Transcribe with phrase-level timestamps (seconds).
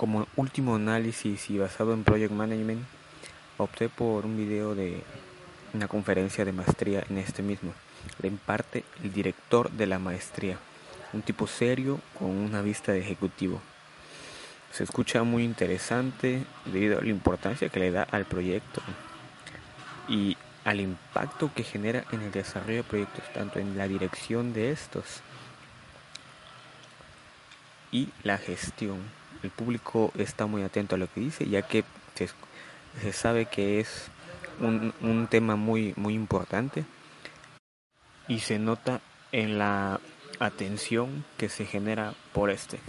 [0.00, 2.86] Como último análisis y basado en Project Management,
[3.58, 5.02] opté por un video de
[5.74, 7.74] una conferencia de maestría en este mismo.
[8.22, 10.56] Le imparte el director de la maestría,
[11.12, 13.60] un tipo serio con una vista de ejecutivo.
[14.72, 18.80] Se escucha muy interesante debido a la importancia que le da al proyecto
[20.08, 24.70] y al impacto que genera en el desarrollo de proyectos, tanto en la dirección de
[24.70, 25.20] estos
[27.92, 28.98] y la gestión.
[29.42, 31.84] El público está muy atento a lo que dice, ya que
[32.14, 34.08] se, sabe que es
[34.60, 36.84] un, un tema muy, muy importante
[38.28, 39.00] y se nota
[39.32, 40.00] en la
[40.38, 42.80] atención que se genera por este.